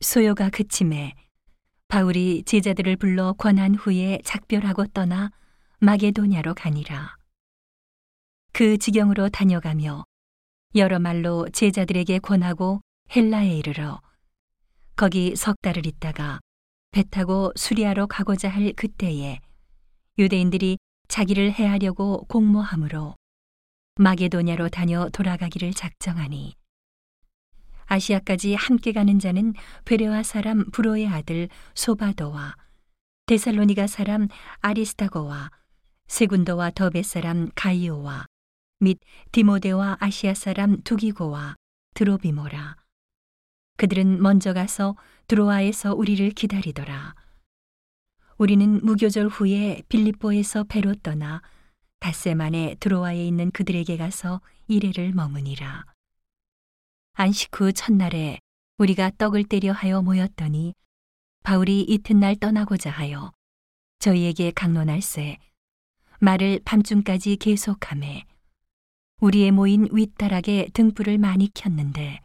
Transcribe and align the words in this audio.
소요가 0.00 0.48
그침에 0.48 1.14
바울이 1.88 2.44
제자들을 2.44 2.96
불러 2.96 3.32
권한 3.32 3.74
후에 3.74 4.20
작별하고 4.24 4.86
떠나 4.86 5.30
마게도냐로 5.80 6.54
가니라. 6.54 7.16
그 8.52 8.78
지경으로 8.78 9.28
다녀가며 9.28 10.04
여러 10.76 10.98
말로 10.98 11.48
제자들에게 11.52 12.20
권하고 12.20 12.80
헬라에 13.14 13.56
이르러 13.56 14.00
거기 14.94 15.34
석 15.34 15.60
달을 15.62 15.86
있다가 15.86 16.40
배 16.92 17.02
타고 17.02 17.52
수리아로 17.56 18.06
가고자 18.06 18.48
할 18.48 18.72
그때에 18.74 19.40
유대인들이 20.18 20.78
자기를 21.08 21.52
해하려고 21.52 22.24
공모함으로 22.26 23.16
마게도냐로 23.96 24.68
다녀 24.68 25.08
돌아가기를 25.08 25.72
작정하니 25.72 26.57
아시아까지 27.88 28.54
함께 28.54 28.92
가는 28.92 29.18
자는 29.18 29.54
베레와 29.84 30.22
사람 30.22 30.70
브로의 30.70 31.08
아들 31.08 31.48
소바도와 31.74 32.54
데살로니가 33.26 33.86
사람 33.86 34.28
아리스타고와 34.60 35.50
세군도와 36.06 36.70
더베 36.70 37.02
사람 37.02 37.50
가이오와 37.54 38.26
및 38.80 38.98
디모데와 39.32 39.96
아시아 40.00 40.34
사람 40.34 40.80
두기고와 40.82 41.56
드로비모라. 41.94 42.76
그들은 43.76 44.22
먼저 44.22 44.52
가서 44.52 44.96
드로아에서 45.26 45.94
우리를 45.94 46.30
기다리더라. 46.30 47.14
우리는 48.38 48.80
무교절 48.84 49.26
후에 49.26 49.82
빌립보에서 49.88 50.64
배로 50.64 50.94
떠나 50.94 51.42
닷새 51.98 52.34
만에 52.34 52.76
드로아에 52.78 53.26
있는 53.26 53.50
그들에게 53.50 53.96
가서 53.96 54.40
이래를 54.68 55.12
머무니라 55.12 55.84
안식 57.20 57.50
후 57.58 57.72
첫날에 57.72 58.38
우리가 58.76 59.10
떡을 59.18 59.42
때려 59.42 59.72
하여 59.72 60.02
모였더니 60.02 60.72
바울이 61.42 61.80
이튿날 61.82 62.36
떠나고자 62.36 62.90
하여 62.90 63.32
저희에게 63.98 64.52
강론할세 64.52 65.38
말을 66.20 66.60
밤중까지 66.64 67.38
계속함에 67.38 68.24
우리의 69.20 69.50
모인 69.50 69.88
윗다락에 69.90 70.68
등불을 70.72 71.18
많이 71.18 71.50
켰는데 71.52 72.20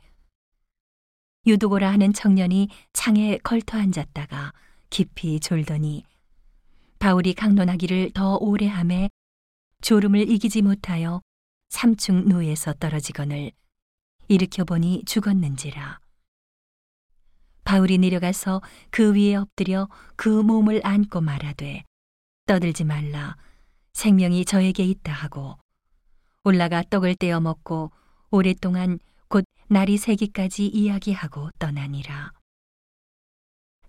유도고라 1.47 1.91
하는 1.91 2.13
청년이 2.13 2.69
창에 2.93 3.39
걸터 3.39 3.79
앉았다가 3.79 4.53
깊이 4.91 5.39
졸더니 5.39 6.03
바울이 6.99 7.33
강론하기를 7.33 8.11
더 8.11 8.37
오래 8.37 8.67
함에 8.67 9.09
졸음을 9.81 10.29
이기지 10.29 10.61
못하여 10.61 11.19
삼층 11.71 12.25
누에서 12.25 12.73
떨어지거늘 12.73 13.53
일으켜 14.27 14.63
보니 14.63 15.03
죽었는지라. 15.05 15.99
바울이 17.63 17.97
내려가서 17.97 18.61
그 18.91 19.13
위에 19.13 19.35
엎드려 19.35 19.87
그 20.15 20.29
몸을 20.29 20.81
안고 20.85 21.21
말하되 21.21 21.83
떠들지 22.45 22.83
말라 22.83 23.37
생명이 23.93 24.45
저에게 24.45 24.83
있다 24.83 25.13
하고 25.13 25.57
올라가 26.43 26.83
떡을 26.89 27.15
떼어 27.15 27.39
먹고 27.39 27.91
오랫동안 28.31 28.99
곧 29.29 29.45
날이 29.67 29.97
새기까지 29.97 30.67
이야기하고 30.67 31.51
떠나니라. 31.57 32.33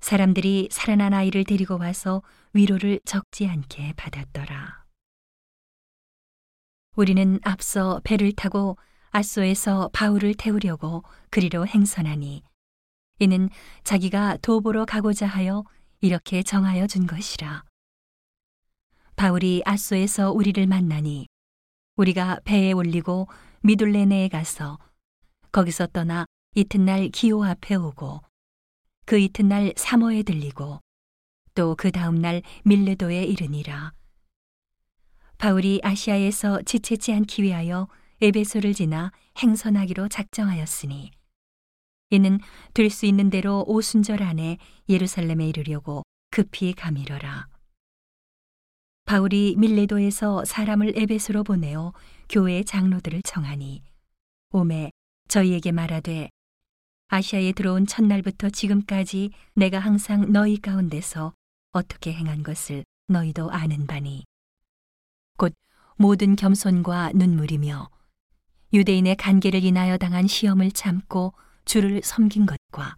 사람들이 0.00 0.68
살아난 0.70 1.14
아이를 1.14 1.44
데리고 1.44 1.78
와서 1.78 2.22
위로를 2.52 3.00
적지 3.05 3.48
않게 3.48 3.94
받았더라. 3.96 4.84
우리는 6.96 7.40
앞서 7.42 8.00
배를 8.05 8.32
타고 8.32 8.77
아소에서 9.14 9.90
바울을 9.92 10.34
태우려고 10.34 11.04
그리로 11.30 11.68
행선하니 11.68 12.42
이는 13.20 13.48
자기가 13.84 14.38
도보로 14.38 14.86
가고자 14.86 15.24
하여 15.28 15.62
이렇게 16.00 16.42
정하여 16.42 16.88
준 16.88 17.06
것이라. 17.06 17.62
바울이 19.14 19.62
아소에서 19.64 20.33
우리를 20.33 20.66
만나니 20.66 21.28
우리가 21.94 22.40
배에 22.44 22.72
올리고 22.72 23.28
미둘레네에 23.62 24.27
가서 24.27 24.80
거기서 25.52 25.86
떠나 25.86 26.27
이튿날 26.56 27.08
기호 27.10 27.44
앞에 27.44 27.77
오고 27.77 28.20
그 29.06 29.16
이튿날 29.16 29.74
사모에 29.77 30.24
들리고 30.24 30.80
또 31.55 31.77
그 31.77 31.92
다음날 31.92 32.42
밀레도에 32.64 33.22
이르니라. 33.22 33.92
바울이 35.39 35.80
아시아에서 35.84 36.62
지체치 36.62 37.12
않기 37.12 37.44
위하여 37.44 37.86
에베소를 38.20 38.75
지나 38.75 39.13
행선하기로 39.39 40.08
작정하였으니 40.08 41.11
이는 42.11 42.39
될 42.75 42.91
수 42.91 43.07
있는 43.07 43.30
대로 43.30 43.64
오순절 43.67 44.23
안에 44.23 44.58
예루살렘에 44.89 45.48
이르려고 45.48 46.05
급히 46.30 46.73
가미러라. 46.73 47.48
바울이 49.05 49.57
밀레도에서 49.58 50.45
사람을 50.45 50.97
에베소로 50.97 51.45
보내어 51.45 51.92
교회 52.29 52.63
장로들을 52.63 53.23
청하니 53.23 53.83
오매 54.51 54.91
저희에게 55.29 55.73
말하되 55.73 56.31
아시아에 57.08 57.52
들어온 57.52 57.86
첫날부터 57.86 58.51
지금까지 58.51 59.31
내가 59.55 59.79
항상 59.79 60.33
너희 60.33 60.58
가운데서 60.58 61.35
어떻게 61.73 62.13
행한 62.13 62.42
것을 62.42 62.85
너희도 63.08 63.51
아는 63.51 63.86
바니 63.86 64.25
곧 65.36 65.52
모든 65.96 66.36
겸손과 66.36 67.13
눈물이며 67.14 67.89
유대인의 68.74 69.14
간계를 69.14 69.62
인하여 69.62 69.96
당한 69.96 70.27
시험을 70.27 70.73
참고 70.73 71.33
주를 71.64 72.01
섬긴 72.02 72.45
것과 72.45 72.96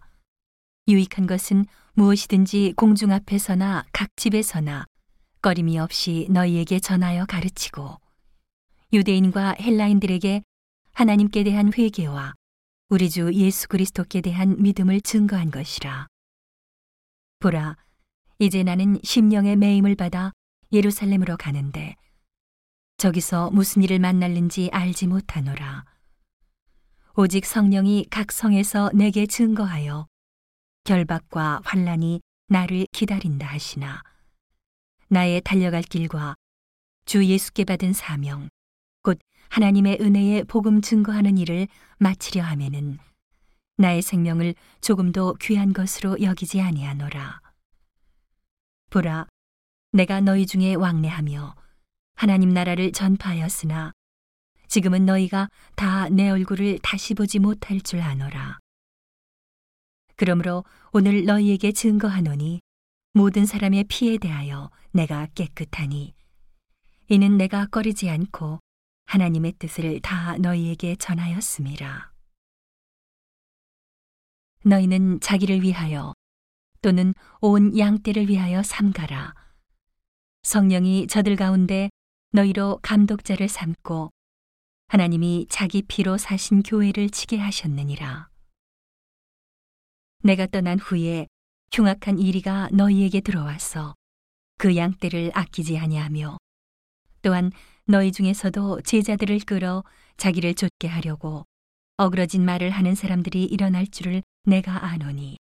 유익한 0.87 1.27
것은 1.27 1.65
무엇이든지 1.93 2.73
공중 2.75 3.11
앞에서나 3.11 3.85
각 3.91 4.09
집에서나 4.15 4.85
꺼림이 5.43 5.77
없이 5.77 6.25
너희에게 6.31 6.79
전하여 6.79 7.25
가르치고 7.25 7.97
유대인과 8.91 9.57
헬라인들에게 9.61 10.41
하나님께 10.93 11.43
대한 11.43 11.71
회개와 11.71 12.33
우리 12.89 13.09
주 13.11 13.31
예수 13.35 13.67
그리스도께 13.67 14.21
대한 14.21 14.55
믿음을 14.59 14.99
증거한 15.01 15.51
것이라. 15.51 16.07
보라, 17.39 17.77
이제 18.39 18.63
나는 18.63 18.97
심령의 19.03 19.57
매임을 19.57 19.95
받아 19.95 20.31
예루살렘으로 20.71 21.37
가는데 21.37 21.95
저기서 22.97 23.51
무슨 23.51 23.83
일을 23.83 23.99
만날는지 23.99 24.71
알지 24.73 25.05
못하노라. 25.05 25.85
오직 27.15 27.45
성령이 27.45 28.07
각 28.09 28.31
성에서 28.31 28.89
내게 28.93 29.27
증거하여 29.27 30.07
결박과 30.83 31.61
환란이 31.63 32.21
나를 32.47 32.87
기다린다 32.91 33.45
하시나. 33.45 34.01
나의 35.09 35.41
달려갈 35.41 35.83
길과 35.83 36.35
주 37.05 37.23
예수께 37.23 37.65
받은 37.65 37.93
사명, 37.93 38.49
곧 39.03 39.19
하나님의 39.49 39.99
은혜의 40.01 40.45
복음 40.45 40.81
증거하는 40.81 41.37
일을 41.37 41.67
마치려 41.99 42.43
하면은 42.43 42.97
나의 43.77 44.01
생명을 44.01 44.55
조금도 44.81 45.35
귀한 45.39 45.71
것으로 45.71 46.19
여기지 46.19 46.61
아니하노라. 46.61 47.41
보라, 48.89 49.27
내가 49.91 50.19
너희 50.19 50.47
중에 50.47 50.73
왕래하며 50.73 51.66
하나님 52.17 52.49
나라를 52.49 52.91
전파하였으나 52.93 53.93
지금은 54.67 55.05
너희가 55.05 55.49
다 55.75 56.09
내 56.09 56.29
얼굴을 56.31 56.79
다시 56.81 57.13
보지 57.13 57.37
못할 57.37 57.79
줄 57.79 58.01
아노라. 58.01 58.57
그러므로 60.15 60.65
오늘 60.91 61.25
너희에게 61.25 61.71
증거하노니 61.71 62.59
모든 63.13 63.45
사람의 63.45 63.83
피에 63.83 64.17
대하여 64.17 64.71
내가 64.91 65.27
깨끗하니 65.35 66.15
이는 67.09 67.37
내가 67.37 67.67
꺼리지 67.67 68.09
않고 68.09 68.59
하나님의 69.05 69.53
뜻을 69.59 70.01
다 70.01 70.37
너희에게 70.39 70.95
전하였음이라. 70.95 72.11
너희는 74.65 75.19
자기를 75.19 75.61
위하여 75.61 76.13
또는 76.81 77.13
온 77.41 77.77
양떼를 77.77 78.27
위하여 78.27 78.63
삼가라. 78.63 79.35
성령이 80.41 81.05
저들 81.07 81.35
가운데 81.35 81.89
너희로 82.37 82.77
감독자를 82.83 83.47
삼고 83.47 84.11
하나님이 84.89 85.47
자기 85.49 85.81
피로 85.81 86.19
사신 86.19 86.61
교회를 86.61 87.09
치게 87.09 87.37
하셨느니라. 87.37 88.29
내가 90.19 90.45
떠난 90.45 90.77
후에 90.77 91.25
흉악한 91.73 92.19
이리가 92.19 92.69
너희에게 92.73 93.21
들어와서 93.21 93.95
그 94.59 94.75
양떼를 94.75 95.31
아끼지 95.33 95.79
아니하며 95.79 96.37
또한 97.23 97.51
너희 97.85 98.11
중에서도 98.11 98.81
제자들을 98.81 99.39
끌어 99.39 99.83
자기를 100.17 100.53
좇게 100.53 100.87
하려고 100.87 101.43
어그러진 101.97 102.45
말을 102.45 102.69
하는 102.69 102.93
사람들이 102.93 103.45
일어날 103.45 103.87
줄을 103.87 104.21
내가 104.43 104.85
아노니 104.85 105.37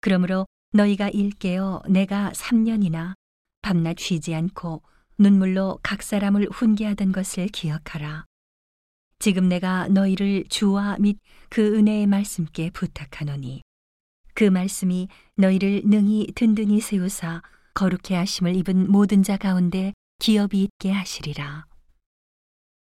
그러므로 0.00 0.46
너희가 0.70 1.08
일깨어 1.08 1.82
내가 1.88 2.30
3년이나 2.30 3.14
밤낮 3.62 3.98
쉬지 3.98 4.36
않고 4.36 4.80
눈물로 5.18 5.78
각 5.82 6.02
사람을 6.02 6.48
훈계하던 6.50 7.12
것을 7.12 7.48
기억하라. 7.48 8.24
지금 9.18 9.48
내가 9.48 9.88
너희를 9.88 10.44
주와 10.48 10.96
및 10.98 11.18
그 11.48 11.76
은혜의 11.76 12.06
말씀께 12.06 12.70
부탁하노니 12.70 13.62
그 14.34 14.44
말씀이 14.44 15.08
너희를 15.36 15.82
능히 15.84 16.26
든든히 16.34 16.80
세우사 16.80 17.42
거룩해 17.74 18.16
하심을 18.16 18.56
입은 18.56 18.90
모든 18.90 19.22
자 19.22 19.36
가운데 19.36 19.92
기업이 20.18 20.62
있게 20.64 20.90
하시리라. 20.90 21.66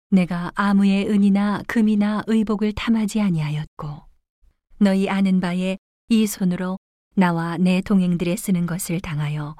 내가 0.09 0.51
아무의 0.55 1.09
은이나 1.09 1.61
금이나 1.67 2.23
의복을 2.27 2.73
탐하지 2.73 3.21
아니하였고 3.21 4.03
너희 4.79 5.09
아는 5.09 5.39
바에 5.39 5.77
이 6.09 6.27
손으로 6.27 6.77
나와 7.15 7.57
내 7.57 7.81
동행들의 7.81 8.35
쓰는 8.37 8.65
것을 8.65 8.99
당하여 8.99 9.55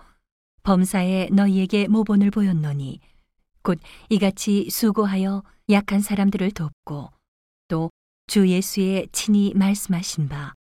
범사에 0.65 1.29
너희에게 1.31 1.88
모본을 1.88 2.31
보였노니 2.31 3.00
곧 3.62 3.79
이같이 4.09 4.69
수고하여 4.69 5.44
약한 5.69 6.01
사람들을 6.01 6.51
돕고 6.51 7.12
또 7.67 7.89
주 8.27 8.50
예수의 8.50 9.09
친히 9.12 9.53
말씀하신 9.53 10.29
바 10.29 10.56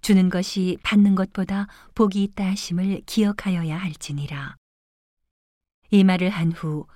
주는 0.00 0.28
것이 0.28 0.78
받는 0.82 1.14
것보다 1.14 1.68
복이 1.94 2.24
있다 2.24 2.44
하심을 2.44 3.02
기억하여야 3.06 3.76
할지니라. 3.78 4.56
이 5.92 6.02
말을 6.02 6.30
한 6.30 6.50
후 6.50 6.86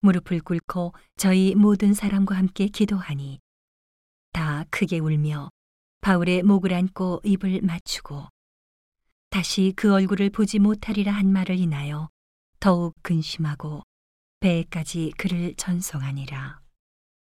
무릎을 0.00 0.40
꿇고 0.40 0.92
저희 1.16 1.54
모든 1.54 1.94
사람과 1.94 2.36
함께 2.36 2.66
기도하니 2.66 3.38
다 4.32 4.66
크게 4.68 4.98
울며 4.98 5.48
바울의 6.02 6.42
목을 6.42 6.74
안고 6.74 7.22
입을 7.24 7.62
맞추고 7.62 8.28
다시 9.30 9.72
그 9.76 9.92
얼굴을 9.94 10.30
보지 10.30 10.58
못하리라 10.58 11.12
한 11.12 11.32
말을 11.32 11.56
인하여 11.56 12.08
더욱 12.58 12.96
근심하고 13.02 13.82
배에까지 14.40 15.12
그를 15.16 15.54
전송하니라. 15.56 16.59